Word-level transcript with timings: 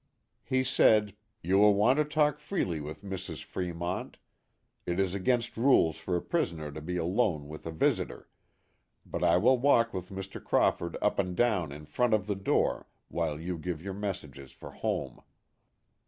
He 0.41 0.63
said, 0.63 1.15
"You 1.43 1.59
will 1.59 1.75
want 1.75 1.97
to 1.97 2.03
talk 2.05 2.39
freely 2.39 2.79
with 2.81 3.03
Mrs. 3.03 3.43
Fremont 3.43 4.17
it 4.83 4.99
is 4.99 5.13
against 5.13 5.55
rules 5.55 5.97
for 5.97 6.15
a 6.17 6.23
prisoner 6.23 6.71
to 6.71 6.81
be 6.81 6.97
alone 6.97 7.47
with 7.47 7.67
a 7.67 7.71
visitor; 7.71 8.27
but 9.05 9.23
I 9.23 9.37
will 9.37 9.59
walk 9.59 9.93
with 9.93 10.09
Mr. 10.09 10.43
Crawford 10.43 10.97
up 11.03 11.19
and 11.19 11.35
down 11.35 11.71
in 11.71 11.85
front 11.85 12.15
of 12.15 12.25
the 12.25 12.33
door 12.35 12.87
while 13.09 13.39
you 13.39 13.59
give 13.59 13.83
your 13.83 13.93
messages 13.93 14.51
for 14.51 14.71
home." 14.71 15.21